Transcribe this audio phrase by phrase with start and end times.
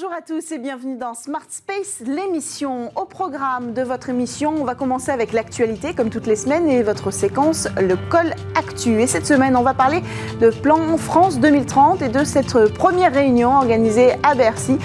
[0.00, 2.92] Bonjour à tous et bienvenue dans Smart Space, l'émission.
[2.94, 6.84] Au programme de votre émission, on va commencer avec l'actualité comme toutes les semaines et
[6.84, 9.02] votre séquence, le col actu.
[9.02, 10.00] Et cette semaine, on va parler
[10.40, 14.78] de plan France 2030 et de cette première réunion organisée à Bercy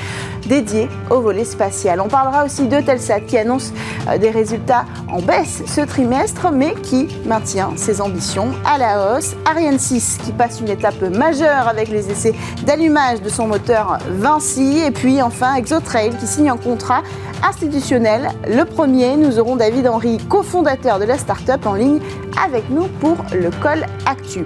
[0.48, 2.02] dédiée au volet spatial.
[2.02, 3.72] On parlera aussi de Telsat qui annonce
[4.10, 9.36] euh, des résultats en baisse ce trimestre mais qui maintient ses ambitions à la hausse.
[9.46, 12.34] Ariane 6 qui passe une étape majeure avec les essais
[12.66, 17.04] d'allumage de son moteur Vinci puis enfin ExoTrail qui signe un contrat
[17.46, 18.30] institutionnel.
[18.48, 22.00] Le premier, nous aurons David Henry, cofondateur de la start-up en ligne,
[22.42, 24.46] avec nous pour le col Actu.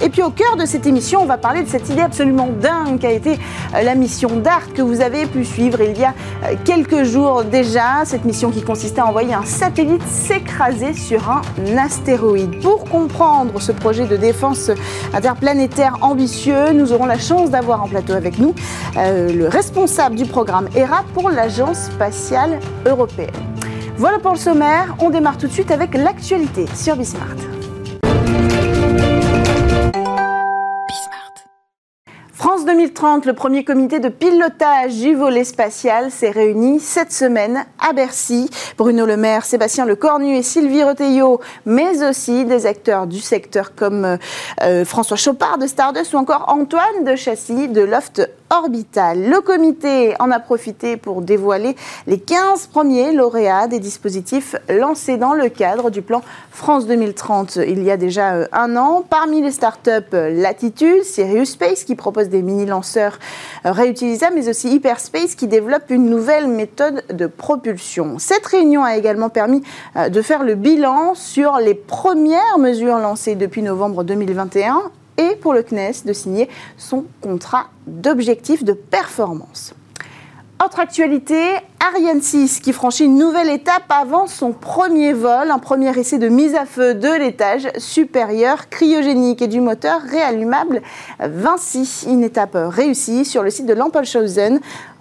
[0.00, 2.98] Et puis au cœur de cette émission, on va parler de cette idée absolument dingue
[2.98, 3.32] qui a été
[3.74, 7.44] euh, la mission DART que vous avez pu suivre il y a euh, quelques jours
[7.44, 8.04] déjà.
[8.04, 11.42] Cette mission qui consistait à envoyer un satellite s'écraser sur un
[11.76, 12.62] astéroïde.
[12.62, 14.70] Pour comprendre ce projet de défense
[15.12, 18.54] interplanétaire ambitieux, nous aurons la chance d'avoir en plateau avec nous
[18.96, 23.30] euh, le responsable du programme ERA pour l'Agence spatiale européenne.
[23.96, 27.57] Voilà pour le sommaire, on démarre tout de suite avec l'actualité sur Bismart.
[32.68, 38.50] 2030, le premier comité de pilotage du volet spatial s'est réuni cette semaine à Bercy.
[38.76, 44.18] Bruno Le Maire, Sébastien Lecornu et Sylvie Roteillot, mais aussi des acteurs du secteur comme
[44.62, 49.28] euh, François Chopard de Stardust ou encore Antoine de Châssis de Loft Orbital.
[49.28, 55.34] Le comité en a profité pour dévoiler les 15 premiers lauréats des dispositifs lancés dans
[55.34, 59.04] le cadre du plan France 2030 il y a déjà euh, un an.
[59.08, 63.18] Parmi les startups, euh, Latitude, Sirius Space qui propose des mini-lanceurs
[63.64, 68.18] euh, réutilisables, mais aussi Hyperspace qui développe une nouvelle méthode de propulsion.
[68.18, 69.62] Cette réunion a également permis
[69.96, 75.62] de faire le bilan sur les premières mesures lancées depuis novembre 2021 et pour le
[75.62, 79.74] CNES de signer son contrat d'objectif de performance.
[80.64, 81.40] Autre actualité,
[81.78, 86.28] Ariane 6 qui franchit une nouvelle étape avant son premier vol, un premier essai de
[86.28, 90.82] mise à feu de l'étage supérieur cryogénique et du moteur réallumable
[91.20, 92.06] Vinci.
[92.08, 94.58] Une étape réussie sur le site de Lampolshausen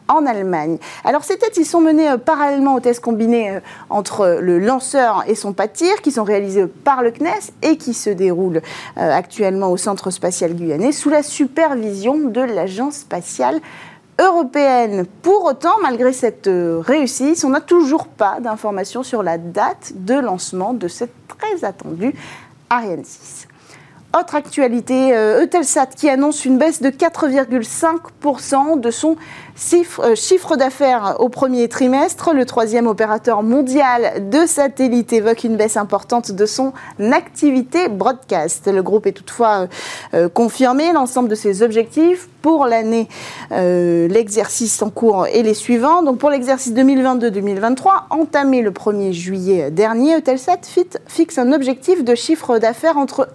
[0.07, 0.77] en Allemagne.
[1.03, 3.59] Alors ces tests, ils sont menés euh, parallèlement aux tests combinés euh,
[3.89, 7.93] entre le lanceur et son pas tir, qui sont réalisés par le CNES et qui
[7.93, 8.61] se déroulent
[8.97, 13.59] euh, actuellement au Centre spatial guyanais sous la supervision de l'Agence spatiale
[14.19, 15.05] européenne.
[15.21, 20.73] Pour autant, malgré cette réussite, on n'a toujours pas d'informations sur la date de lancement
[20.73, 22.15] de cette très attendue
[22.69, 23.47] Ariane 6.
[24.13, 29.15] Autre actualité, Eutelsat qui annonce une baisse de 4,5% de son
[29.99, 35.77] euh, chiffre d'affaires au premier trimestre, le troisième opérateur mondial de satellites évoque une baisse
[35.77, 38.71] importante de son activité broadcast.
[38.71, 39.67] Le groupe est toutefois euh,
[40.13, 43.09] euh, confirmé l'ensemble de ses objectifs pour l'année,
[43.51, 46.01] l'exercice en cours et les suivants.
[46.01, 50.61] Donc pour l'exercice 2022-2023, entamé le 1er juillet dernier, Eutelsat
[51.07, 53.27] fixe un objectif de chiffre d'affaires entre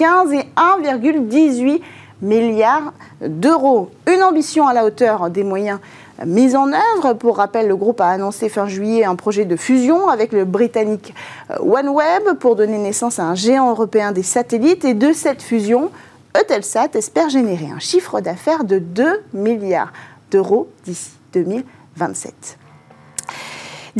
[0.00, 1.80] 1,15 et 1,18
[2.22, 3.90] milliards d'euros.
[4.06, 5.78] Une ambition à la hauteur des moyens
[6.24, 7.14] mis en œuvre.
[7.14, 11.14] Pour rappel, le groupe a annoncé fin juillet un projet de fusion avec le britannique
[11.50, 14.84] euh, OneWeb pour donner naissance à un géant européen des satellites.
[14.84, 15.90] Et de cette fusion,
[16.36, 19.92] Eutelsat espère générer un chiffre d'affaires de 2 milliards
[20.30, 22.59] d'euros d'ici 2027.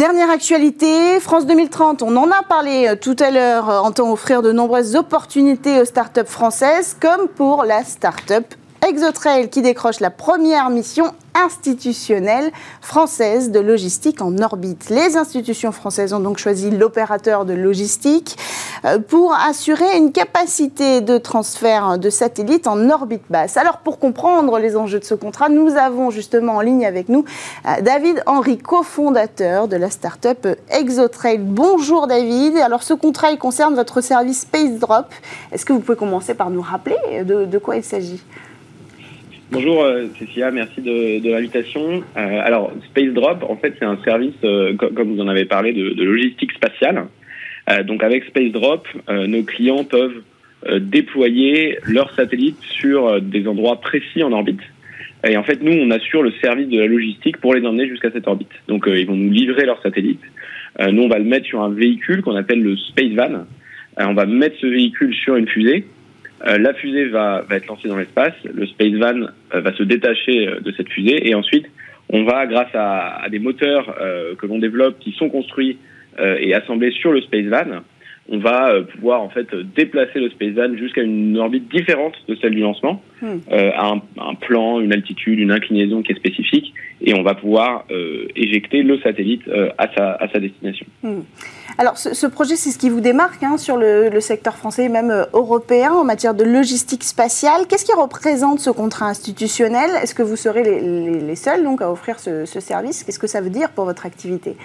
[0.00, 4.40] Dernière actualité, France 2030, on en a parlé euh, tout à l'heure, euh, entend offrir
[4.40, 8.46] de nombreuses opportunités aux startups françaises, comme pour la startup
[8.82, 14.91] ExoTrail qui décroche la première mission institutionnelle française de logistique en orbite.
[14.91, 18.36] Les institutions françaises ont donc choisi l'opérateur de logistique
[18.84, 23.56] euh, pour assurer une capacité de transfert de satellites en orbite basse.
[23.56, 27.24] Alors pour comprendre les enjeux de ce contrat, nous avons justement en ligne avec nous
[27.66, 31.38] euh, David Henry, cofondateur de la start-up ExoTrail.
[31.38, 32.56] Bonjour David.
[32.58, 35.06] Alors ce contrat il concerne votre service Space Drop.
[35.52, 38.22] Est-ce que vous pouvez commencer par nous rappeler de quoi il s'agit?
[39.52, 42.04] Bonjour euh, Cécilia, merci de, l'invitation.
[42.16, 45.72] Euh, alors Space Drop, en fait, c'est un service, euh, comme vous en avez parlé,
[45.72, 47.06] de, logistique spatiale.
[47.84, 50.22] donc avec Space Drop, nos clients peuvent
[50.80, 54.62] déployer leurs satellites sur des endroits précis en orbite.
[55.28, 58.10] Et en fait, nous, on assure le service de la logistique pour les emmener jusqu'à
[58.10, 58.54] cette orbite.
[58.68, 60.24] Donc, ils vont nous livrer leurs satellites.
[60.80, 63.46] nous, on va le mettre sur un véhicule qu'on appelle le Space Van.
[63.98, 65.84] on va mettre ce véhicule sur une fusée
[66.47, 70.48] euh, la fusée va, être lancée dans l'espace, le Space Van euh, va se détacher
[70.48, 71.28] euh, de cette fusée.
[71.28, 71.66] Et ensuite
[72.09, 73.95] on va, grâce à, à des moteurs
[74.37, 75.78] que l'on développe qui sont construits
[76.19, 77.83] et assemblés sur le Space Van,
[78.30, 82.53] on va euh, pouvoir en fait déplacer le Spacevan jusqu'à une orbite différente de celle
[82.53, 83.27] du lancement, hmm.
[83.50, 86.72] euh, à un, plan, une altitude, une inclinaison qui est spécifique,
[87.03, 89.42] et on va pouvoir euh, éjecter le satellite
[89.78, 90.86] à, sa, à, sa, destination.
[91.03, 91.22] Hmm.
[91.77, 95.27] Alors ce, projet, c'est ce qui vous démarque hein, sur le, secteur français et même
[95.32, 97.62] européen en matière de logistique spatiale.
[97.68, 99.91] Qu'est-ce qui représente ce contrat institutionnel?
[100.03, 103.03] Est-ce que vous serez les, les, seuls donc à offrir ce, ce service?
[103.03, 104.56] Qu'est-ce que ça veut dire pour votre activité?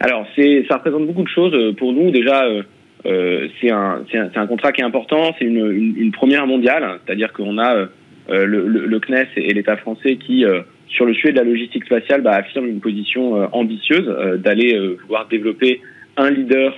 [0.00, 0.26] Alors,
[0.68, 2.10] ça représente beaucoup de choses euh, pour nous.
[2.10, 2.62] Déjà, euh,
[3.04, 5.34] euh, c'est, un, un, un, contrat qui est important.
[5.38, 7.86] C'est une, une, une première mondiale, c'est-à-dire qu'on a euh,
[8.28, 10.44] le, le, le, CNES et l'État français qui,
[10.88, 14.06] sur le sujet de la logistique spatiale, bah, affirment une position ambitieuse
[14.38, 15.80] d'aller pouvoir développer
[16.16, 16.76] un leader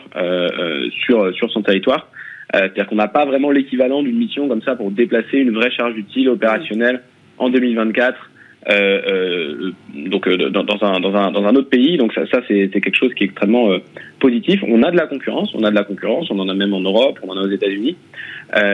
[1.04, 2.08] sur sur son territoire.
[2.54, 5.94] c'est-à-dire qu'on n'a pas vraiment l'équivalent d'une mission comme ça pour déplacer une vraie charge
[5.96, 7.02] utile opérationnelle
[7.36, 8.30] en 2024
[8.68, 9.72] euh, euh,
[10.08, 11.96] donc euh, dans, dans, un, dans, un, dans un autre pays.
[11.96, 13.70] Donc ça, ça c'est quelque chose qui est extrêmement
[14.20, 14.62] positif.
[14.66, 16.80] On a de la concurrence, on a de la concurrence, on en a même en
[16.80, 17.96] Europe, on en a aux États-Unis.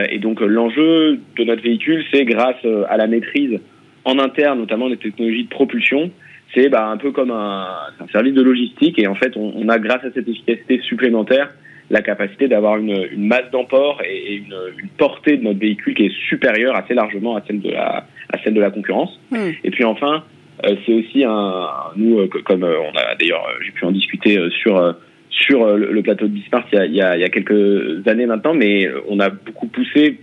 [0.09, 3.59] et donc l'enjeu de notre véhicule, c'est grâce à la maîtrise
[4.05, 6.11] en interne, notamment des technologies de propulsion,
[6.53, 7.67] c'est bah, un peu comme un,
[7.99, 8.97] un, service de logistique.
[8.97, 11.49] Et en fait, on, on, a grâce à cette efficacité supplémentaire
[11.91, 16.05] la capacité d'avoir une, une, masse d'emport et, une, une, portée de notre véhicule qui
[16.05, 19.19] est supérieure assez largement à celle de la, à celle de la concurrence.
[19.31, 19.51] Hmm.
[19.63, 20.23] Et puis enfin,
[20.65, 24.37] euh, c'est aussi un, nous, euh, comme euh, on a d'ailleurs, j'ai pu en discuter
[24.61, 24.95] sur
[25.29, 28.05] sur le plateau de Bismarck il y, a, il, y a, il y a quelques
[28.07, 30.19] années maintenant, mais on a beaucoup poussé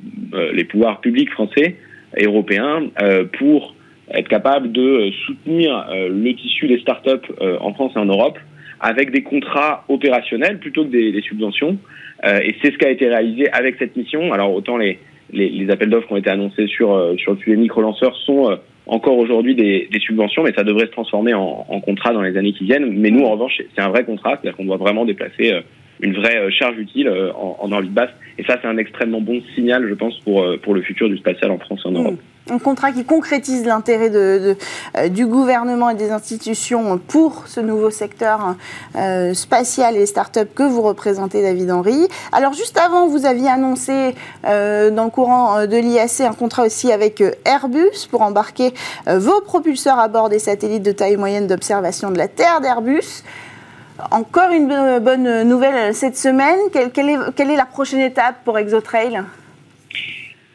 [0.53, 1.77] les pouvoirs publics français
[2.19, 2.83] et européens
[3.39, 3.75] pour
[4.11, 8.39] être capable de soutenir le tissu des startups en France et en Europe
[8.81, 11.79] avec des contrats opérationnels plutôt que des, des subventions.
[12.25, 14.35] et c'est ce qui a été réalisé avec cette mission.
[14.35, 14.99] Alors autant les,
[15.33, 18.51] les, les appels d'offres qui ont été annoncés sur, euh, sur le sujet micro-lanceurs sont
[18.51, 18.57] euh,
[18.87, 22.37] encore aujourd'hui des, des, subventions, mais ça devrait se transformer en, en contrat dans les
[22.37, 22.93] années qui viennent.
[22.93, 25.61] Mais nous, en revanche, c'est un vrai contrat, c'est-à-dire qu'on doit vraiment déplacer euh,
[26.01, 28.11] une vraie charge utile en, en orbite basse.
[28.39, 31.51] Et ça, c'est un extrêmement bon signal, je pense, pour, pour le futur du spatial
[31.51, 32.15] en France et en Europe.
[32.15, 34.55] Mmh un contrat qui concrétise l'intérêt euh,
[35.09, 38.55] du gouvernement et des institutions pour ce nouveau secteur
[38.95, 42.09] euh, spatial et start-up que vous représentez, David Henry.
[42.33, 44.15] Alors juste avant, vous aviez annoncé
[44.45, 48.73] euh, dans le courant de l'IAC un contrat aussi avec Airbus pour embarquer
[49.07, 53.23] vos propulseurs à bord des satellites de taille moyenne d'observation de la Terre d'Airbus.
[54.11, 56.59] Encore une bonne nouvelle cette semaine.
[56.73, 59.23] Quelle est la prochaine étape pour ExoTrail?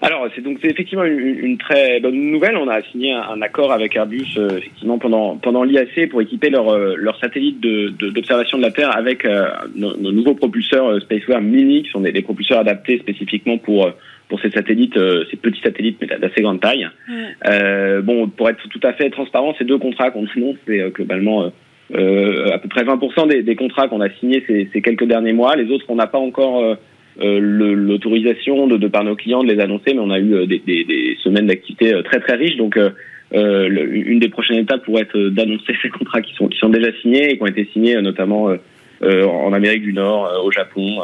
[0.01, 2.57] Alors c'est donc c'est effectivement une, une, très bonne nouvelle.
[2.57, 6.49] On a signé un, un accord avec Airbus euh, effectivement pendant pendant l'IAC pour équiper
[6.49, 10.99] leur euh, leur satellite d'observation de, de, la Terre avec euh, nos, nos, nouveaux propulseurs
[11.01, 13.91] Spaceware Mini qui sont des, des, propulseurs adaptés spécifiquement pour
[14.27, 14.97] pour ces satellites,
[15.29, 16.87] ces petits satellites mais d'assez grande taille.
[18.01, 21.51] bon, pour être tout à fait transparent, ces deux contrats qu'on annonce, c'est globalement
[21.93, 25.55] à peu près 20% des, des contrats qu'on a signés ces, ces, quelques derniers mois.
[25.55, 26.75] Les autres, on n'a pas encore euh,
[27.19, 30.59] l'autorisation de, de, par nos clients de les annoncer, mais on a eu euh, des,
[30.59, 32.57] des, des semaines d'activité euh, très très riches.
[32.57, 32.89] Donc, euh,
[33.33, 37.31] une des prochaines étapes pourrait être d'annoncer ces contrats qui sont qui sont déjà signés
[37.31, 38.49] et qui ont été signés notamment
[39.03, 40.99] en Amérique du Nord, au Japon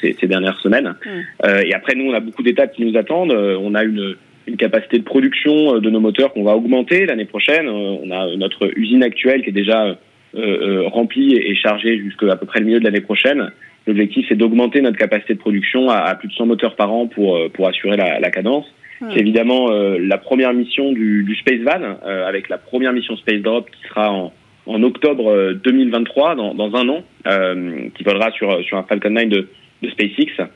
[0.00, 0.96] ces, ces, dernières semaines.
[1.06, 1.48] Mmh.
[1.64, 3.32] et après, nous, on a beaucoup d'étapes qui nous attendent.
[3.32, 4.16] on a une
[4.48, 7.68] une capacité de production de nos moteurs qu'on va augmenter l'année prochaine.
[7.68, 9.96] On a notre usine actuelle qui est déjà
[10.34, 13.52] remplie et chargée jusqu'à à peu près le milieu de l'année prochaine.
[13.86, 17.08] L'objectif, c'est d'augmenter notre capacité de production à, à, plus de 100 moteurs par an
[17.08, 18.66] pour, euh, pour assurer la, la cadence.
[19.10, 23.16] C'est évidemment euh, la première mission du, du Space Van, euh, avec la première mission
[23.16, 24.32] Space Drop qui sera en,
[24.66, 27.02] en octobre 2023, dans, dans un an,
[27.96, 29.48] qui volera sur, sur un Falcon 9 de,
[29.82, 30.48] de SpaceX.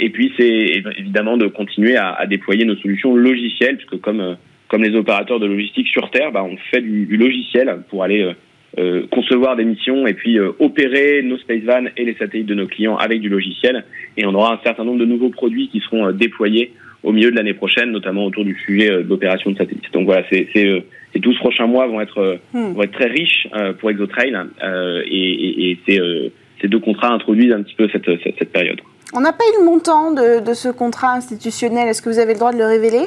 [0.00, 4.36] et puis, c'est évidemment de continuer à, à, déployer nos solutions logicielles, puisque comme,
[4.66, 8.34] comme les opérateurs de logistique sur Terre, bah, on fait du, du logiciel pour aller
[8.78, 12.54] euh, concevoir des missions et puis euh, opérer nos space vans et les satellites de
[12.54, 13.86] nos clients avec du logiciel.
[14.18, 17.30] Et on aura un certain nombre de nouveaux produits qui seront euh, déployés au milieu
[17.30, 19.90] de l'année prochaine, notamment autour du sujet de l'opération de satellites.
[19.94, 22.72] Donc voilà, c'est ces 12 prochains mois vont être, hmm.
[22.74, 23.46] vont être très riches
[23.78, 24.36] pour ExoTrail
[25.06, 26.00] et, et, et ces,
[26.60, 28.80] ces deux contrats introduisent un petit peu cette, cette, cette période.
[29.14, 31.86] On n'a pas eu le montant de, de ce contrat institutionnel.
[31.86, 33.06] Est-ce que vous avez le droit de le révéler?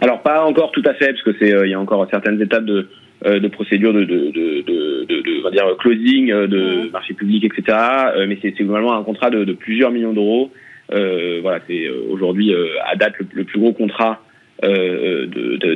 [0.00, 2.64] Alors pas encore tout à fait, parce que c'est il y a encore certaines étapes
[2.64, 2.88] de,
[3.24, 4.62] de procédures de, de, de,
[5.08, 7.76] de, de, on va dire closing, euh, de marché public, etc.
[8.14, 10.50] Euh, mais c'est globalement un contrat de, plusieurs millions d'euros.
[10.92, 12.54] Euh, voilà, c'est aujourd'hui
[12.84, 14.20] à date le, plus gros contrat
[14.64, 15.26] euh,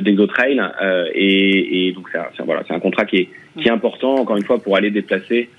[0.01, 3.29] d'ExoTrail de, et, et, donc c'est un, voilà, c'est un contrat qui est,
[3.59, 5.49] qui est important encore une fois pour aller déplacer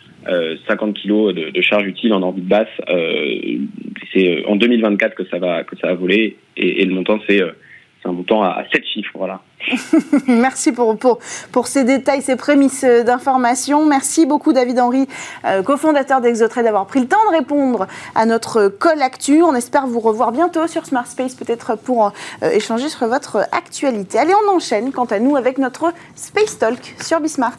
[0.69, 2.69] 50 kilos de, de charge utile en orbite basse.
[4.15, 7.41] c'est en 2024 que ça va que ça va voler et, et le montant c'est
[8.01, 9.43] c'est un montant à, à 7 chiffres voilà.
[10.27, 11.19] Merci pour, pour,
[11.51, 13.87] pour, ces détails, ces prémices d'information.
[13.87, 15.09] Merci beaucoup David Henry,
[15.45, 19.43] euh, cofondateur d'Exotrade, d'avoir pris le temps de répondre à notre call actu.
[19.43, 24.19] On espère vous revoir bientôt sur Smart Space, peut-être pour euh, échanger sur votre actualité.
[24.19, 27.59] Allez, on enchaîne quant à nous avec notre Space Talk sur Bismart.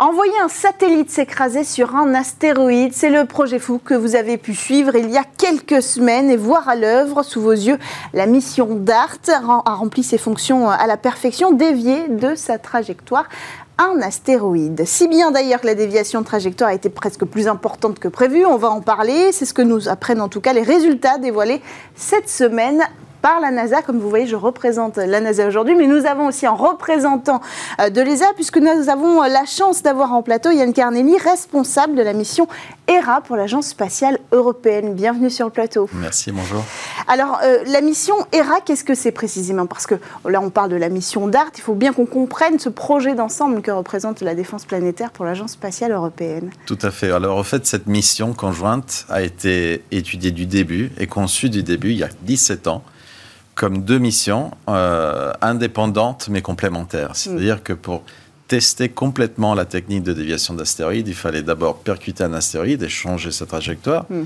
[0.00, 4.54] Envoyer un satellite s'écraser sur un astéroïde, c'est le projet fou que vous avez pu
[4.54, 7.78] suivre il y a quelques semaines et voir à l'œuvre sous vos yeux.
[8.12, 13.28] La mission DART a rempli ses fonctions à la perfection, déviée de sa trajectoire
[13.76, 14.84] un astéroïde.
[14.86, 18.46] Si bien d'ailleurs que la déviation de trajectoire a été presque plus importante que prévu,
[18.46, 21.60] on va en parler, c'est ce que nous apprennent en tout cas les résultats dévoilés
[21.96, 22.84] cette semaine
[23.22, 23.82] par la NASA.
[23.82, 27.40] Comme vous voyez, je représente la NASA aujourd'hui, mais nous avons aussi un représentant
[27.80, 31.96] euh, de l'ESA, puisque nous avons euh, la chance d'avoir en plateau Yann Carnelli, responsable
[31.96, 32.46] de la mission
[32.86, 34.94] ERA pour l'Agence spatiale européenne.
[34.94, 35.88] Bienvenue sur le plateau.
[35.92, 36.64] Merci, bonjour.
[37.06, 39.66] Alors, euh, la mission ERA, qu'est-ce que c'est précisément?
[39.66, 39.96] Parce que
[40.26, 43.62] là, on parle de la mission DART, il faut bien qu'on comprenne ce projet d'ensemble
[43.62, 46.50] que représente la défense planétaire pour l'Agence spatiale européenne.
[46.66, 47.10] Tout à fait.
[47.10, 51.90] Alors, en fait, cette mission conjointe a été étudiée du début et conçue du début,
[51.90, 52.82] il y a 17 ans
[53.58, 57.10] comme deux missions euh, indépendantes mais complémentaires.
[57.10, 57.14] Mm.
[57.14, 58.04] C'est-à-dire que pour
[58.46, 63.32] tester complètement la technique de déviation d'astéroïdes, il fallait d'abord percuter un astéroïde et changer
[63.32, 64.06] sa trajectoire.
[64.08, 64.22] Mm.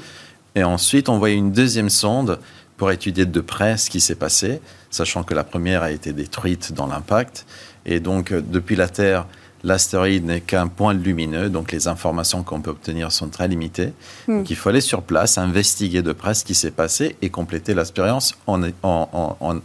[0.55, 2.39] Et ensuite, envoyer une deuxième sonde
[2.77, 4.61] pour étudier de près ce qui s'est passé,
[4.91, 7.47] sachant que la première a été détruite dans l'impact.
[7.87, 9.27] Et donc, euh, depuis la Terre,
[9.65, 13.93] l'astéroïde n'est qu'un point lumineux, donc les informations qu'on peut obtenir sont très limitées.
[14.29, 14.39] Hmm.
[14.39, 17.75] Donc il faut aller sur place, investiguer de près ce qui s'est passé et compléter
[17.75, 19.61] l'expérience en, en,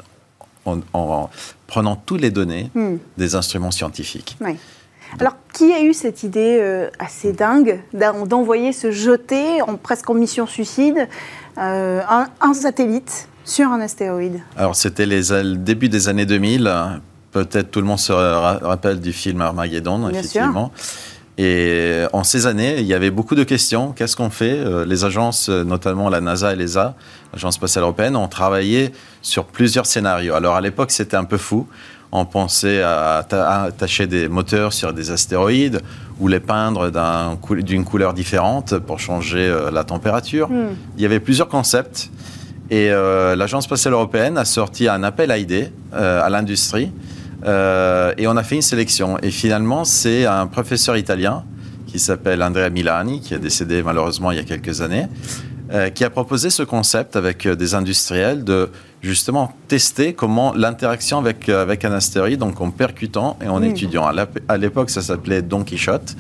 [0.66, 1.30] en,
[1.68, 2.96] prenant toutes les données hmm.
[3.18, 4.38] des instruments scientifiques.
[5.20, 10.14] Alors, qui a eu cette idée euh, assez dingue d'envoyer se jeter, en, presque en
[10.14, 11.08] mission suicide,
[11.58, 12.02] euh,
[12.42, 14.42] un, satellite sur un astéroïde?
[14.58, 17.00] Alors, c'était le début des années 2000
[17.32, 20.72] peut-être tout le monde se rappelle du film Armageddon, effectivement.
[21.38, 23.92] Et en ces années, il y avait beaucoup de questions.
[23.92, 26.96] Qu'est-ce qu'on fait euh, Les agences, notamment la NASA et l'ESA,
[27.32, 28.92] l'Agence spatiale européenne, ont travaillé
[29.22, 30.34] sur plusieurs scénarios.
[30.34, 31.68] Alors à l'époque, c'était un peu fou.
[32.12, 33.26] On pensait à,
[33.66, 35.82] attacher des moteurs sur des astéroïdes
[36.20, 36.90] ou les peindre
[37.52, 40.50] d'une couleur différente pour changer euh, la température.
[40.50, 40.70] Hmm.
[40.96, 42.10] Il y avait plusieurs concepts.
[42.70, 46.92] Et euh, l'Agence spatiale européenne a sorti un appel à idées à l'industrie
[47.46, 49.18] euh, et on a fait une sélection.
[49.22, 51.44] Et finalement, c'est un professeur italien
[51.86, 55.08] qui s'appelle Andrea Milani, qui est décédé malheureusement il y a quelques années,
[55.72, 58.70] euh, qui a proposé ce concept avec euh, des industriels de
[59.02, 64.10] justement tester comment l'interaction avec, avec un astéroïde, donc en percutant et en étudiant.
[64.48, 66.16] À l'époque, ça s'appelait Don Quichotte,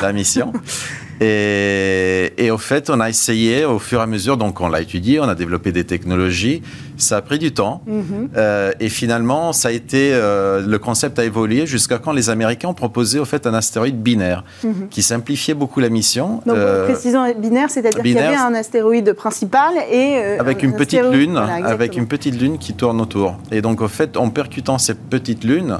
[0.00, 0.52] la mission.
[1.22, 4.80] Et, et, au fait, on a essayé au fur et à mesure, donc on l'a
[4.80, 6.62] étudié, on a développé des technologies.
[6.96, 7.82] Ça a pris du temps.
[7.86, 8.30] Mhm.
[8.36, 12.68] euh, et finalement, ça a été, euh, le concept a évolué jusqu'à quand les Américains
[12.68, 14.88] ont proposé au fait un astéroïde binaire mhm.
[14.90, 16.42] qui simplifiait beaucoup la mission.
[16.44, 20.74] Donc, euh, précisons binaire, c'est-à-dire qu'il y avait un astéroïde principal et euh, avec une
[20.74, 23.36] petite lune, avec une petite lune qui tourne autour.
[23.52, 25.78] Et donc, au fait, en percutant cette petite lune,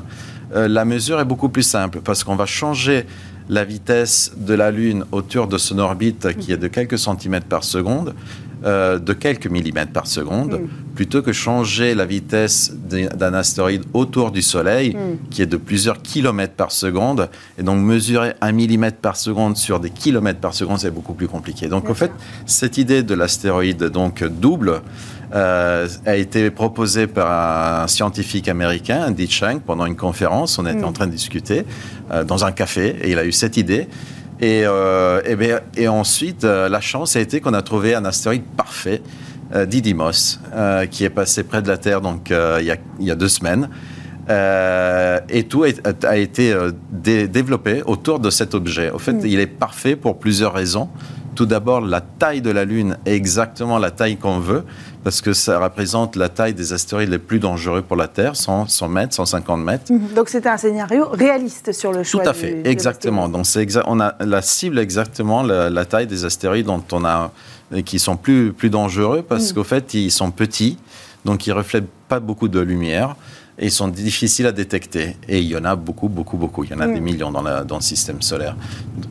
[0.55, 3.07] la mesure est beaucoup plus simple parce qu'on va changer
[3.49, 7.65] la vitesse de la Lune autour de son orbite qui est de quelques centimètres par
[7.65, 8.15] seconde,
[8.65, 10.95] euh, de quelques millimètres par seconde, mm.
[10.95, 15.29] plutôt que changer la vitesse d'un astéroïde autour du Soleil mm.
[15.31, 17.29] qui est de plusieurs kilomètres par seconde.
[17.59, 21.27] Et donc mesurer un millimètre par seconde sur des kilomètres par seconde, c'est beaucoup plus
[21.27, 21.67] compliqué.
[21.67, 22.13] Donc en fait,
[22.47, 24.83] cette idée de l'astéroïde donc double,
[25.35, 30.59] euh, a été proposé par un scientifique américain, Andy Chang, pendant une conférence.
[30.59, 30.85] On était mm.
[30.85, 31.65] en train de discuter
[32.11, 33.89] euh, dans un café et il a eu cette idée.
[34.41, 38.45] Et, euh, et, bien, et ensuite, la chance a été qu'on a trouvé un astéroïde
[38.57, 39.01] parfait,
[39.67, 40.39] Didymos,
[40.91, 43.29] qui est passé près de la Terre donc, il, y a, il, y a, deux
[43.29, 43.69] semaines.
[44.29, 46.57] et tout a, a été
[46.91, 48.91] développé autour de cet objet.
[48.91, 49.27] Au fait, mm.
[49.27, 50.89] il est parfait pour plusieurs raisons.
[51.35, 54.65] Tout d'abord, la taille de la Lune est exactement la taille qu'on veut,
[55.05, 58.69] parce que ça représente la taille des astéroïdes les plus dangereux pour la Terre, 100,
[58.69, 59.93] 100 mètres, 150 mètres.
[59.93, 60.15] Mhm.
[60.15, 62.23] Donc c'était un scénario réaliste sur le choix.
[62.23, 63.29] Tout à fait, exactement.
[63.29, 67.31] Donc c'est on a la cible exactement la, taille des astéroïdes dont on a
[67.85, 69.55] qui sont plus plus dangereux parce mhm.
[69.55, 70.79] qu'au fait ils sont petits,
[71.25, 73.17] donc ils reflètent pas beaucoup de lumière
[73.59, 75.17] et ils sont difficiles à détecter.
[75.29, 76.65] Et il y en a beaucoup, beaucoup, beaucoup.
[76.65, 78.57] Il y en a des millions dans, dans, le système solaire.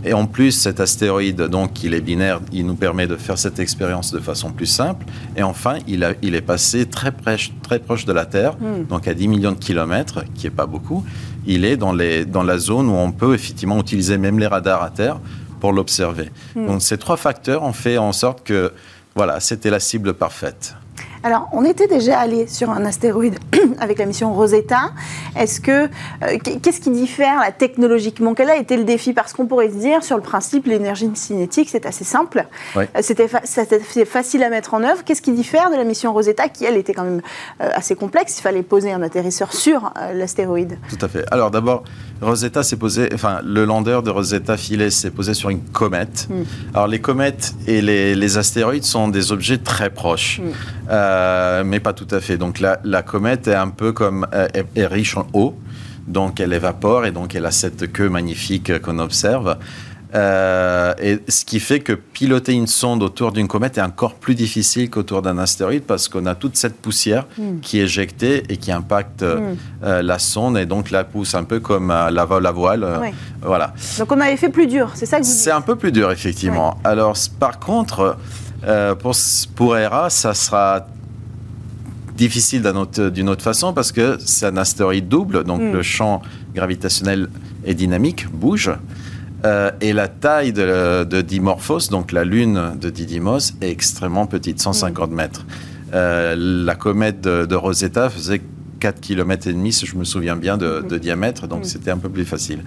[0.03, 3.59] Et en plus, cet astéroïde, donc, il est binaire, il nous permet de faire cette
[3.59, 5.05] expérience de façon plus simple.
[5.35, 8.85] Et enfin, il, a, il est passé très proche, très proche de la Terre, hmm.
[8.89, 11.05] donc à 10 millions de kilomètres, qui n'est pas beaucoup.
[11.45, 14.81] Il est dans, les, dans la zone où on peut effectivement utiliser même les radars
[14.81, 15.19] à Terre
[15.59, 16.31] pour l'observer.
[16.55, 16.65] Hmm.
[16.65, 18.73] Donc ces trois facteurs ont fait en sorte que,
[19.13, 20.75] voilà, c'était la cible parfaite.
[21.23, 23.37] Alors, on était déjà allé sur un astéroïde
[23.79, 24.91] avec la mission Rosetta.
[25.37, 28.33] Est-ce que euh, qu'est-ce qui diffère là, technologiquement?
[28.33, 29.13] Quel a été le défi?
[29.13, 32.47] Parce qu'on pourrait se dire, sur le principe, l'énergie cinétique, c'est assez simple.
[32.75, 33.27] Euh, c'était
[34.05, 35.03] facile à mettre en œuvre.
[35.03, 37.21] Qu'est-ce qui diffère de la mission Rosetta, qui elle était quand même
[37.61, 38.39] euh, assez complexe?
[38.39, 40.77] Il fallait poser un atterrisseur sur l'astéroïde.
[40.89, 41.25] Tout à fait.
[41.31, 41.83] Alors d'abord,
[42.21, 46.27] Rosetta s'est posé, enfin le lander de Rosetta Philae s'est posé sur une comète.
[46.29, 46.43] Hmm.
[46.73, 50.51] Alors les comètes et les, astéroïdes sont des objets très proches, hmm.
[51.11, 52.37] Euh, mais pas tout à fait.
[52.37, 55.57] Donc la, la comète est un peu comme euh, est riche en eau,
[56.07, 59.57] donc elle évapore et donc elle a cette queue magnifique qu'on observe.
[60.13, 64.35] Euh, et ce qui fait que piloter une sonde autour d'une comète est encore plus
[64.35, 67.59] difficile qu'autour d'un astéroïde parce qu'on a toute cette poussière hmm.
[67.61, 69.57] qui est éjectée et qui impacte euh, hmm.
[69.83, 72.85] euh, la sonde et donc la pousse un peu comme la vol à voile.
[73.41, 73.73] Voilà.
[73.99, 75.91] Donc on avait fait plus dur, c'est ça que vous dites C'est un peu plus
[75.91, 76.77] dur, effectivement.
[76.83, 78.17] Alors, par contre,
[78.99, 79.15] pour,
[79.55, 80.85] pour ERA, ça sera
[82.21, 85.73] difficile d'une autre, autre, façon parce que c'est un astéroïde double, donc hmm.
[85.73, 86.21] le champ
[86.53, 87.29] gravitationnel
[87.65, 88.71] est dynamique, bouge.
[89.43, 95.09] Euh, et la taille de, Dimorphos, donc la lune de Didymos, est extrêmement petite, 150
[95.09, 95.15] mm.
[95.15, 95.45] mètres.
[95.93, 98.41] Euh, la comète de, Rosetta faisait
[98.79, 100.99] 4 km et demi, si je me souviens bien, de, mm.
[100.99, 101.63] diamètre, donc mm.
[101.63, 102.59] c'était un peu plus facile.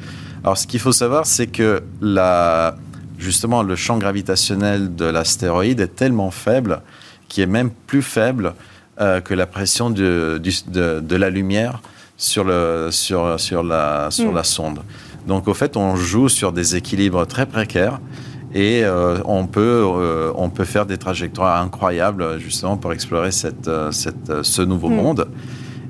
[0.42, 2.74] Alors, ce qu'il faut savoir, c'est que la,
[3.18, 6.80] justement, le champ gravitationnel de l'astéroïde est tellement faible
[7.28, 8.54] qu'il est même plus faible
[9.00, 11.80] euh, que la pression de, de, la lumière
[12.16, 14.80] sur, le, sur, sur, la, sur la sonde.
[15.26, 18.00] Donc au fait, on joue sur des équilibres très précaires
[18.54, 23.70] et euh, on, peut, euh, on peut faire des trajectoires incroyables justement pour explorer cette,
[23.90, 24.94] cette, ce nouveau mm.
[24.94, 25.28] monde.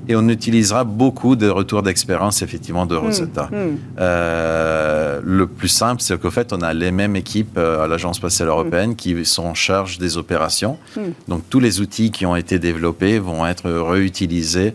[0.07, 2.99] Et on utilisera beaucoup de retours d'expérience, effectivement, de mm.
[2.99, 3.49] Rosetta.
[3.51, 3.77] Mm.
[5.23, 8.95] le plus simple, c'est qu'au fait, on a les mêmes équipes à l'Agence spatiale européenne
[8.95, 10.77] qui sont en charge des opérations.
[11.27, 14.73] Donc, tous les outils qui ont été développés vont être réutilisés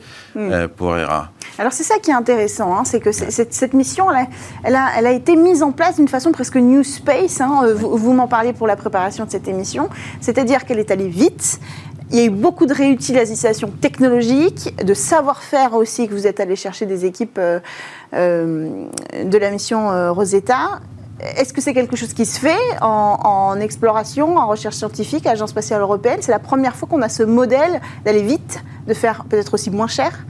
[0.77, 1.31] pour ERA.
[1.59, 4.07] Alors c'est ça qui est intéressant, hein, c'est que cette, mission,
[4.65, 7.41] elle a, elle, a, été mise en place d'une façon presque New Space.
[7.41, 11.09] Hein, euh, vous, m'en parliez pour la préparation de cette émission, c'est-à-dire qu'elle est allée
[11.09, 11.61] vite.
[12.11, 16.57] Il y a eu beaucoup de réutilisation technologique, de savoir-faire aussi, que vous êtes allé
[16.57, 17.61] chercher des équipes euh,
[18.15, 18.87] euh,
[19.25, 20.81] de la mission Rosetta.
[21.37, 25.31] Est-ce que c'est quelque chose qui se fait en, en exploration, en recherche scientifique à
[25.31, 26.19] l'Agence spatiale européenne?
[26.23, 29.87] C'est la première fois qu'on a ce modèle d'aller vite, de faire peut-être aussi moins
[29.87, 30.25] cher?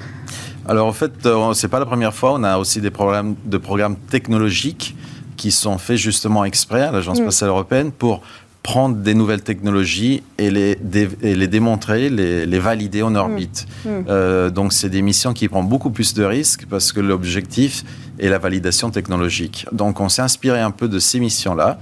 [0.66, 2.32] Alors en fait, euh, c'est pas la première fois.
[2.34, 4.96] On a aussi des programmes de programmes technologiques
[5.36, 7.22] qui sont faits justement exprès à l'Agence mm.
[7.22, 8.20] spatiale européenne pour
[8.62, 10.78] prendre des nouvelles technologies et les,
[11.22, 13.66] les démontrer, les, valider en orbite.
[13.84, 13.88] Mm.
[13.88, 14.04] Mm.
[14.08, 17.84] Euh, donc c'est des missions qui prennent beaucoup plus de risques parce que l'objectif
[18.18, 19.66] est la validation technologique.
[19.72, 21.78] Donc on s'est inspiré un peu de ces missions-là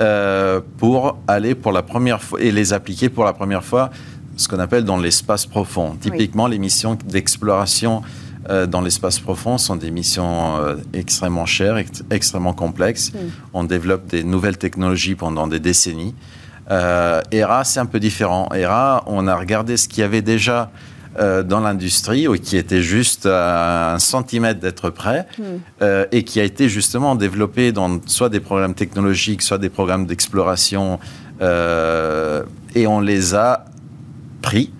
[0.00, 3.90] euh, pour aller pour la première fois et les appliquer pour la première fois
[4.36, 5.96] ce qu'on appelle dans l'espace profond.
[6.00, 8.02] Typiquement, les missions d'exploration
[8.48, 11.76] dans l'espace profond sont des missions euh, extrêmement chères,
[12.10, 13.12] extrêmement complexes.
[13.54, 16.14] On développe des nouvelles technologies pendant des décennies.
[16.70, 18.48] Euh, ERA, c'est un peu différent.
[18.54, 20.70] ERA, on a regardé ce qu'il y avait déjà
[21.14, 26.06] dans l'industrie, ou qui était juste à un centimètre d'être prêt, hmm.
[26.10, 30.98] et qui a été justement développé dans soit des programmes technologiques, soit des programmes d'exploration,
[31.42, 33.66] et on les a
[34.40, 34.72] pris.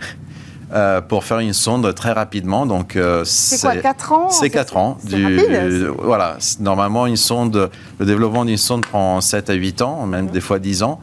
[0.75, 2.65] Euh, pour faire une sonde très rapidement.
[2.65, 4.97] Donc, euh, c'est quoi, 4 ans C'est 4 ans.
[5.05, 5.91] Du, rapide.
[5.99, 10.41] voilà, normalement, une sonde, le développement d'une sonde prend 7 à 8 ans, même des
[10.41, 11.01] fois 10 ans.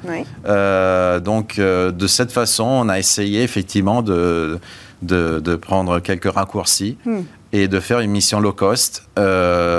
[0.48, 4.60] Euh, donc, de cette façon, on a essayé effectivement de,
[5.04, 7.20] de, prendre quelques raccourcis hmm.
[7.54, 9.04] et de faire une mission low cost,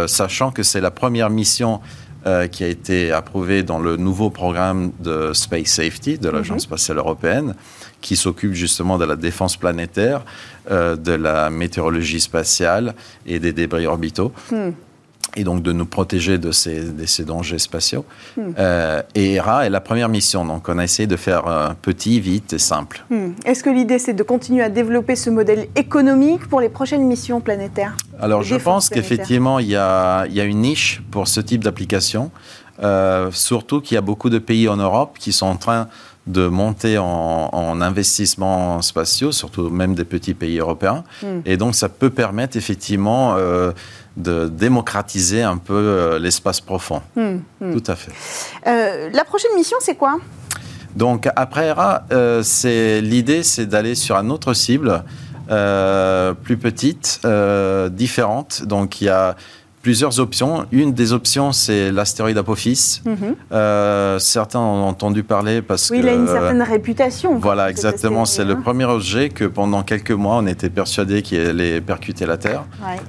[0.07, 1.81] sachant que c'est la première mission
[2.53, 6.69] qui a été approuvée dans le nouveau programme de Space Safety de l'Agence mhm.
[6.69, 7.55] spatiale européenne
[8.01, 10.23] qui s'occupe justement de la défense planétaire,
[10.71, 12.95] euh, de la météorologie spatiale
[13.27, 14.33] et des débris orbitaux.
[14.51, 14.71] Hmm.
[15.37, 18.05] Et donc de nous protéger de ces, ces dangers spatiaux.
[18.37, 18.51] Hmm.
[18.59, 20.45] Euh, et ERA est la première mission.
[20.45, 23.05] Donc on a essayé de faire petit, vite et simple.
[23.11, 23.31] Hmm.
[23.45, 27.41] Est-ce que l'idée c'est de continuer à développer ce modèle économique pour les prochaines missions
[27.41, 31.65] planétaires Alors je pense qu'effectivement il y a, y a, une niche pour ce type
[31.65, 32.31] d'application.
[32.83, 35.89] Euh, surtout qu'il y a beaucoup de pays en Europe qui sont en train
[36.27, 41.05] de monter en, en investissements spatiaux, surtout même des petits pays européens.
[41.23, 41.41] Hmm.
[41.45, 43.73] Et donc, ça peut permettre effectivement euh,
[44.21, 47.03] de démocratiser un peu euh, l'espace profond.
[47.17, 47.73] Hmm, hmm.
[47.73, 48.13] Tout à fait.
[48.67, 50.19] Euh, la prochaine mission, c'est quoi?
[50.95, 55.05] Donc, après ERA, l'idée, c'est d'aller sur une autre cible,
[55.47, 57.21] plus petite,
[57.93, 58.65] différente.
[58.65, 59.37] Donc, il y a
[59.83, 60.67] plusieurs options.
[60.73, 63.01] Une des options, c'est l'astéroïde Apophis.
[63.05, 63.37] Mhm.
[63.53, 65.95] Euh, certains ont entendu parler parce que...
[65.95, 67.39] Oui, il a une certaine réputation.
[67.39, 68.25] Voilà, exactement.
[68.25, 68.61] C'est le hein.
[68.63, 72.65] premier objet que pendant quelques mois, on était persuadé qu'il allait percuter la Terre.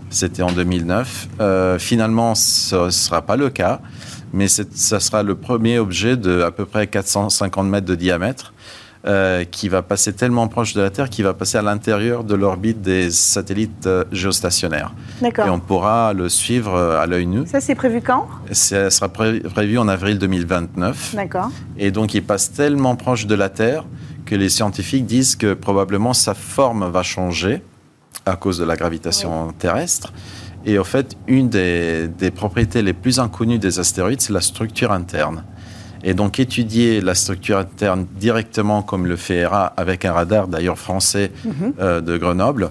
[0.10, 1.27] C'était en 2009.
[1.39, 3.81] Euh, finalement, ce ne sera pas le cas,
[4.34, 8.53] mais ça sera le premier objet de à peu près 450 mètres de diamètre
[9.08, 12.36] euh, qui va passer tellement proche de la Terre qu'il va passer à l'intérieur de
[12.36, 14.94] l'orbite des satellites euh, géostationnaires.
[15.24, 15.48] D'accord.
[15.48, 17.48] Et on pourra le suivre euh, à l'œil nu.
[17.48, 18.28] Ça, c'est prévu quand?
[18.52, 21.16] Ça sera prévu en avril 2029.
[21.16, 21.50] D'accord.
[21.80, 23.86] Et donc, il passe tellement proche de la Terre
[24.28, 27.64] que les scientifiques disent que probablement sa forme va changer
[28.28, 30.14] à cause de la gravitation terrestre.
[30.64, 34.92] Et au fait, une des, des propriétés les plus inconnues des astéroïdes, c'est la structure
[34.92, 35.44] interne.
[36.04, 40.78] Et donc étudier la structure interne directement comme le fait ERA avec un radar d'ailleurs
[40.78, 41.74] français mhm.
[41.80, 42.70] euh, de Grenoble,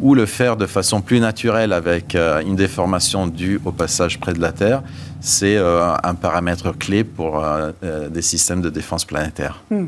[0.00, 4.34] ou le faire de façon plus naturelle avec euh, une déformation due au passage près
[4.34, 4.82] de la Terre,
[5.20, 7.42] c'est euh, un paramètre clé pour
[7.82, 9.62] des systèmes de défense planétaire.
[9.70, 9.86] Hmm.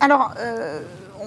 [0.00, 0.34] alors,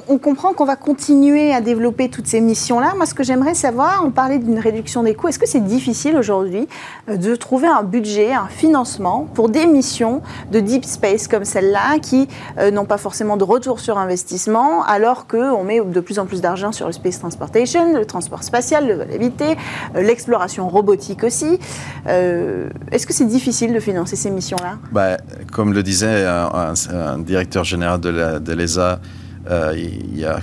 [0.09, 2.93] on comprend qu'on va continuer à développer toutes ces missions-là.
[2.95, 5.27] Moi, ce que j'aimerais savoir, on parlait d'une réduction des coûts.
[5.27, 6.67] Est-ce que c'est difficile aujourd'hui
[7.09, 11.99] euh, de trouver un budget, un financement pour des missions de deep space comme celle-là,
[11.99, 16.25] qui euh, n'ont pas forcément de retour sur investissement, alors qu'on met de plus en
[16.25, 19.57] plus d'argent sur le space transportation, le transport spatial, le vol habité,
[19.95, 21.59] euh, l'exploration robotique aussi.
[22.07, 24.77] Est-ce que c'est difficile de financer ces missions-là?
[24.91, 25.17] Bah,
[25.51, 28.99] Comme le disait un, directeur général de l'ESA,
[29.47, 30.39] il y a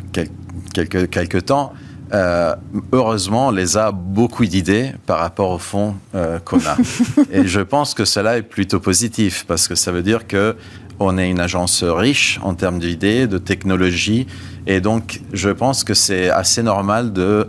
[0.72, 1.72] quelques, quelques temps.
[2.12, 2.54] Euh,
[2.92, 6.76] heureusement, les a beaucoup d'idées par rapport au fonds euh, qu'on a.
[7.32, 10.56] Et je pense que cela est plutôt positif parce que ça veut dire que
[10.98, 14.26] on est une agence riche en termes d'idées, de technologies,
[14.66, 17.46] et donc je pense que c'est assez normal de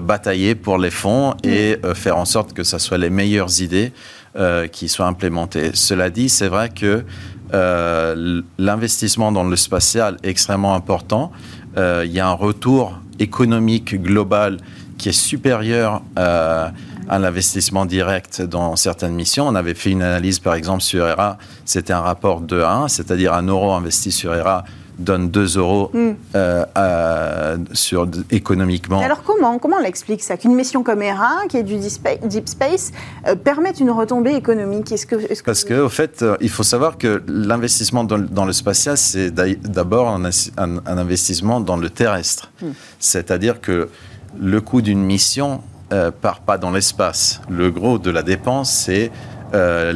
[0.00, 3.92] batailler pour les fonds et faire en sorte que ce soit les meilleures idées
[4.72, 5.72] qui soient implémentées.
[5.74, 7.04] Cela dit, c'est vrai que
[7.54, 11.32] euh, l'investissement dans le spatial est extrêmement important.
[11.76, 14.58] Euh, il y a un retour économique global
[14.96, 16.68] qui est supérieur euh,
[17.08, 19.46] à l'investissement direct dans certaines missions.
[19.46, 21.38] On avait fait une analyse, par exemple, sur ERA.
[21.64, 24.64] C'était un rapport de 1, c'est-à-dire un euro investi sur ERA
[24.98, 26.10] donne 2 euros hmm.
[26.34, 29.00] euh, sur, économiquement.
[29.00, 30.36] Alors comment, comment on l'explique ça?
[30.36, 32.92] Qu'une mission comme ERA, qui est du Deep Space,
[33.26, 34.90] euh, permette une retombée économique?
[34.92, 38.44] Est -ce que, est Parce qu'au au fait, euh, il faut savoir que l'investissement dans,
[38.44, 40.24] le spatial, c'est d'abord un,
[40.86, 42.50] investissement dans le terrestre.
[42.60, 42.72] Hmm.
[42.98, 43.88] C'est-à-dire que
[44.38, 47.40] le coût d'une mission ne part pas dans l'espace.
[47.48, 49.10] Le gros de la dépense, c'est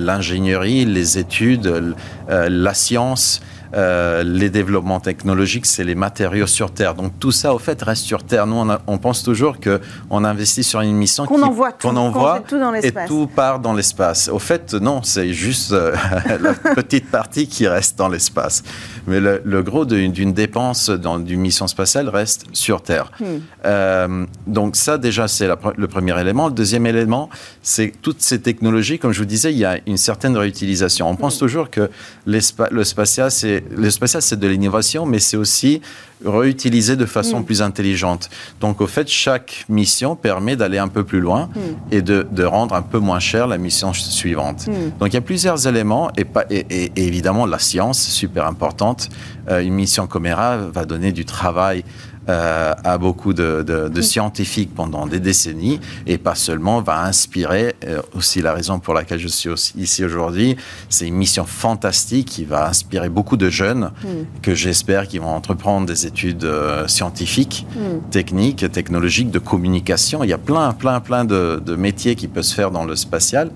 [0.09, 1.95] l'ingénierie, les études,
[2.29, 3.43] la science
[3.75, 6.95] euh, les développements technologiques, c'est les matériaux sur Terre.
[6.95, 8.47] Donc tout ça, au fait, reste sur Terre.
[8.47, 12.43] Nous, on, pense toujours qu'on investit sur une mission qu'on envoie, tout, envoie
[12.83, 14.29] et tout part dans l'espace.
[14.29, 15.95] Au fait, non, c'est juste euh,
[16.41, 18.63] la petite partie qui reste dans l'espace.
[19.07, 23.11] Mais le, gros d'une dépense dans d'une mission spatiale reste sur Terre.
[23.21, 23.25] Hmm.
[23.65, 26.49] Euh, donc ça, déjà, c'est le premier élément.
[26.49, 27.31] Le deuxième élément,
[27.63, 31.09] c'est toutes ces technologies, comme je vous disais, il y a une certaine réutilisation.
[31.09, 31.39] On pense hmm.
[31.39, 31.91] toujours que
[32.27, 35.81] le spatial, c'est le spatial, c'est de l'innovation, mais c'est aussi
[36.25, 37.45] réutilisé de façon mm.
[37.45, 38.31] plus intelligente.
[38.61, 41.61] Donc, au fait, chaque mission permet d'aller un peu plus loin mm.
[41.95, 44.67] et de, rendre un peu moins cher la mission suivante.
[44.69, 44.99] Mm.
[45.01, 49.09] Donc, il y a plusieurs éléments et, pas, et, évidemment la science, super importante.
[49.49, 51.85] Euh, une mission Comera va donner du travail
[52.29, 58.41] euh, à beaucoup de, scientifiques pendant des décennies et pas seulement va inspirer euh, aussi
[58.41, 60.57] la raison pour laquelle je suis ici aujourd'hui.
[60.89, 64.41] C'est une mission fantastique qui va inspirer beaucoup de jeunes mm.
[64.41, 68.11] que j'espère qu'ils vont entreprendre des études euh, scientifiques, mm.
[68.11, 70.23] techniques, technologiques, de communication.
[70.23, 73.51] Il y a plein, plein, plein de, métiers qui peuvent se faire dans le spatial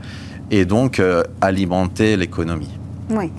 [0.51, 1.01] et donc
[1.41, 2.71] alimenter l'économie.
[3.11, 3.31] Oui.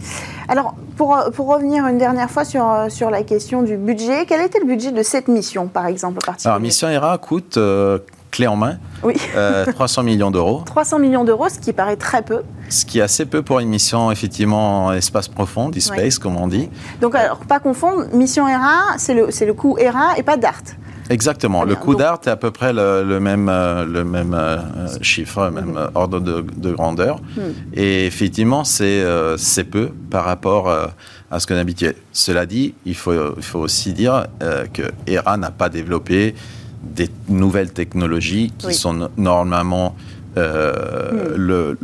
[0.47, 4.59] Alors, pour, pour, revenir une dernière fois sur, sur la question du budget, quel était
[4.59, 7.99] le budget de cette mission, par exemple, Alors, Mission ERA coûte, euh,
[8.31, 9.15] clé en main, oui.
[9.73, 10.61] 300 euh, millions d'euros.
[10.65, 12.41] 300 millions d'euros, ce qui paraît très peu.
[12.69, 16.69] Ce qui est assez peu pour une mission, effectivement, espace profond, e-space, comme on dit.
[17.01, 20.63] Donc, alors, pas confondre, mission ERA, c'est le, le coût ERA et pas DART.
[21.09, 21.63] Exactement.
[21.63, 25.51] Le coût d'art est à peu près le, même, le même euh, euh, chiffre, le
[25.51, 27.17] même euh, ordre de, grandeur.
[27.35, 27.51] Hmm.
[27.73, 29.03] Et effectivement, c'est
[29.69, 31.95] peu par rapport à ce qu'on habituait.
[32.11, 34.27] Cela dit, il faut, il faut aussi dire
[34.73, 36.35] que ERA n'a pas développé
[36.83, 39.95] des nouvelles technologies qui sont normalement
[40.37, 41.77] euh, le,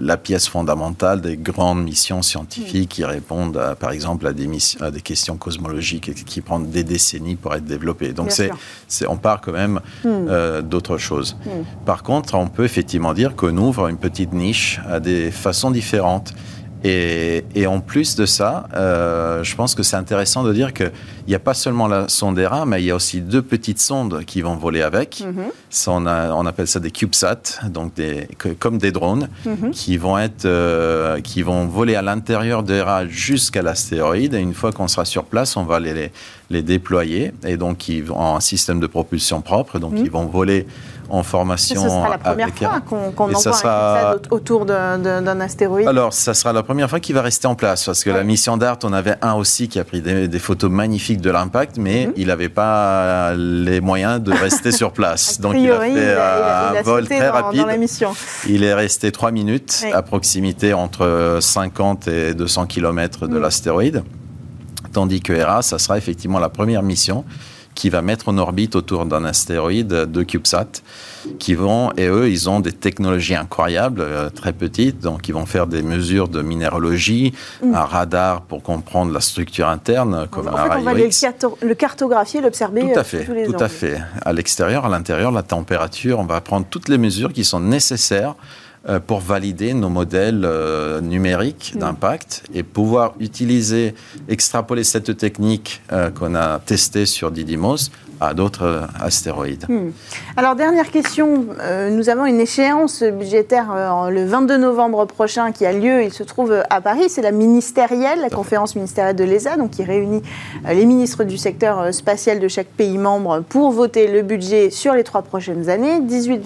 [0.00, 4.90] la pièce fondamentale des grandes missions scientifiques qui répondent, par exemple, à des, missions, à
[4.90, 8.12] des questions cosmologiques qui prennent des décennies pour être développées.
[8.12, 10.08] Donc, c'est, on part quand même hmm.
[10.08, 11.36] euh, d'autre chose.
[11.44, 11.62] Hmm.
[11.86, 16.34] Par contre, on peut effectivement dire qu'on ouvre une petite niche à des façons différentes.
[16.86, 20.92] Et, en plus de ça, euh, je pense que c'est intéressant de dire qu'il
[21.26, 24.22] n'y a pas seulement la sonde ERA, mais il y a aussi deux petites sondes
[24.26, 25.24] qui vont voler avec.
[25.24, 25.44] Mhm.
[25.86, 29.70] on, on, appelle ça des CubeSat, donc des, comme des drones, mhm.
[29.70, 34.34] qui, vont être, euh, qui vont voler à l'intérieur d'ERA jusqu'à l'astéroïde.
[34.34, 36.12] Et une fois qu'on sera sur place, on va les,
[36.50, 37.32] les, déployer.
[37.46, 39.78] Et donc, ils vont en système de propulsion propre.
[39.78, 40.04] Donc, mhm.
[40.04, 40.66] ils vont voler
[41.08, 41.82] en formation.
[41.82, 44.16] ce sera la première fois qu'on envoie sera...
[44.30, 45.88] autour d'un astéroïde.
[45.88, 48.56] Alors, ça sera la première fois qu'il va rester en place, parce que la mission
[48.56, 52.12] DART, on avait un aussi qui a pris des, photos magnifiques de l'impact, mais mhm.
[52.16, 55.40] il n'avait pas les moyens de rester sur place.
[55.40, 57.66] Donc, il a fait un vol très rapide.
[58.48, 63.42] Il est resté trois minutes à proximité entre 50 et 200 km de mhm.
[63.42, 64.02] l'astéroïde,
[64.92, 67.24] tandis que ERA, ça sera effectivement la première mission
[67.74, 70.82] qui va mettre en orbite autour d'un astéroïde de CubeSat,
[71.38, 75.46] qui vont, et eux, ils ont des technologies incroyables, euh, très petites, donc ils vont
[75.46, 77.32] faire des mesures de minéralogie,
[77.62, 77.74] mm.
[77.74, 81.08] un radar pour comprendre la structure interne, comme en fait, on va aller
[81.62, 84.00] le, cartographier, l'observer Tout à euh, fait, tout à fait.
[84.22, 88.34] À l'extérieur, à l'intérieur, la température, on va prendre toutes les mesures qui sont nécessaires
[89.06, 93.94] pour valider nos modèles euh, numériques d'impact et pouvoir utiliser,
[94.28, 97.90] extrapoler cette technique euh, qu'on a testée sur Didymos
[98.26, 99.66] à d'autres astéroïdes.
[99.68, 99.90] Hmm.
[100.36, 101.46] Alors, dernière question.
[101.60, 106.12] Euh, nous avons une échéance budgétaire euh, le 22 novembre prochain qui a lieu, il
[106.12, 107.08] se trouve à Paris.
[107.08, 110.22] C'est la ministérielle, la conférence ministérielle de l'ESA, donc qui réunit
[110.66, 114.94] euh, les ministres du secteur spatial de chaque pays membre pour voter le budget sur
[114.94, 116.00] les trois prochaines années.
[116.00, 116.40] 18,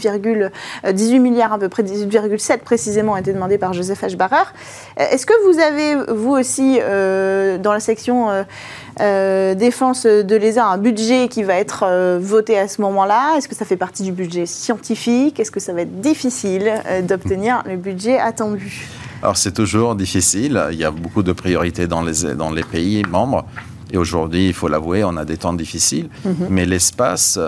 [0.92, 4.16] 18 milliards, à peu près 18,7 précisément, a été demandé par Joseph H.
[4.16, 4.36] Barrer.
[4.96, 8.28] Est-ce que vous avez, vous aussi, dans la section
[9.00, 13.36] euh, défense de l'ESA un budget qui va être euh, voté à ce moment-là?
[13.36, 15.38] Est-ce que ça fait partie du budget scientifique?
[15.40, 18.88] Est-ce que ça va être difficile euh, d'obtenir le budget attendu?
[19.22, 20.62] Alors c'est toujours difficile.
[20.70, 23.44] Il y a beaucoup de priorités dans les, dans les pays membres.
[23.90, 26.08] Et aujourd'hui, il faut l'avouer, on a des temps difficiles.
[26.24, 26.48] Mhm.
[26.50, 27.38] Mais l'espace,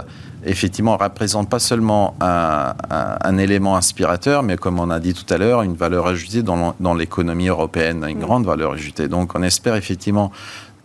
[0.44, 5.36] effectivement, représente pas seulement un, un, élément inspirateur, mais comme on a dit tout à
[5.36, 8.24] l'heure, une valeur ajoutée dans, dans l'économie européenne, une mhm.
[8.24, 9.08] grande valeur ajoutée.
[9.08, 10.32] Donc on espère effectivement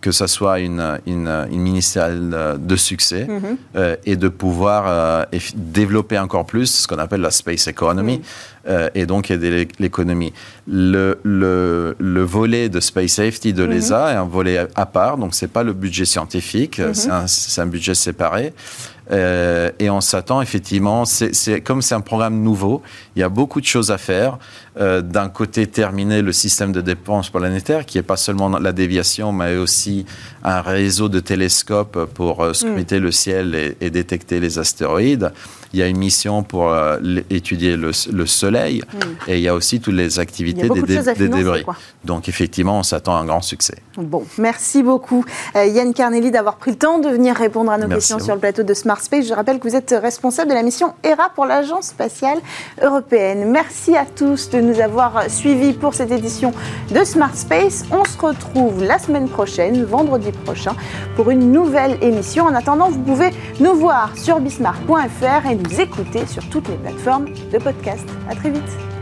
[0.05, 3.57] que ça soit une, une, ministérielle de succès mhm.
[3.75, 5.23] euh, et de pouvoir euh,
[5.55, 8.21] développer encore plus ce qu'on appelle la space economy
[8.67, 10.31] euh, et donc aider l'économie.
[10.67, 13.71] Le, le, le, volet de space safety de mhm.
[13.71, 16.93] l'ESA est un volet à part, donc c'est pas le budget scientifique, mhm.
[16.93, 18.53] c'est un, un, budget séparé.
[19.11, 22.81] Euh, et on s'attend effectivement, c'est comme c'est un programme nouveau,
[23.15, 24.37] il y a beaucoup de choses à faire.
[24.77, 29.31] Euh, d'un côté, terminer le système de dépenses planétaire, qui n'est pas seulement la déviation,
[29.31, 30.05] mais aussi
[30.43, 33.03] un réseau de télescopes pour euh, scruter mm.
[33.03, 35.31] le ciel et, détecter les astéroïdes.
[35.73, 36.73] Il y a une mission pour
[37.29, 37.93] étudier le,
[38.25, 38.81] Soleil,
[39.27, 41.65] et il y a aussi toutes les activités des, débris.
[42.03, 43.75] Donc effectivement, on s'attend à un grand succès.
[43.97, 45.25] Bon, merci beaucoup
[45.55, 48.63] Yann Carnelli d'avoir pris le temps de venir répondre à nos questions sur le plateau
[48.63, 49.27] de Smart Space.
[49.27, 52.39] Je rappelle que vous êtes responsable de la mission ERA pour l'Agence spatiale
[52.81, 53.49] européenne.
[53.49, 56.51] Merci à tous de nous avoir suivis pour cette édition
[56.91, 57.85] de Smart Space.
[57.91, 60.75] On se retrouve la semaine prochaine, vendredi prochain,
[61.15, 62.45] pour une nouvelle émission.
[62.45, 67.57] En attendant, vous pouvez nous voir sur bismarck.fr et écouter sur toutes les plateformes de
[67.57, 68.07] podcast.
[68.29, 68.94] À très vite.